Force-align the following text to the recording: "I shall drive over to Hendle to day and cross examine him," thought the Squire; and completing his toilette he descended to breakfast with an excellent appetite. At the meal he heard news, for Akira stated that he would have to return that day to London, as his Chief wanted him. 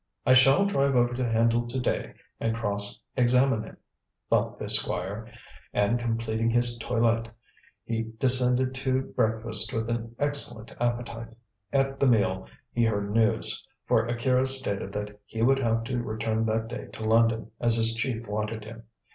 "I 0.25 0.33
shall 0.33 0.65
drive 0.65 0.95
over 0.95 1.13
to 1.13 1.23
Hendle 1.23 1.67
to 1.67 1.79
day 1.79 2.15
and 2.39 2.55
cross 2.55 2.99
examine 3.15 3.61
him," 3.61 3.77
thought 4.31 4.57
the 4.57 4.67
Squire; 4.67 5.27
and 5.73 5.99
completing 5.99 6.49
his 6.49 6.75
toilette 6.79 7.27
he 7.85 8.11
descended 8.17 8.73
to 8.73 9.03
breakfast 9.15 9.71
with 9.71 9.91
an 9.91 10.15
excellent 10.17 10.75
appetite. 10.81 11.35
At 11.71 11.99
the 11.99 12.07
meal 12.07 12.47
he 12.71 12.85
heard 12.85 13.13
news, 13.13 13.63
for 13.85 14.07
Akira 14.07 14.47
stated 14.47 14.91
that 14.93 15.19
he 15.27 15.43
would 15.43 15.59
have 15.59 15.83
to 15.83 16.01
return 16.01 16.47
that 16.47 16.67
day 16.67 16.87
to 16.93 17.05
London, 17.05 17.51
as 17.59 17.75
his 17.75 17.93
Chief 17.93 18.25
wanted 18.25 18.63
him. 18.65 18.85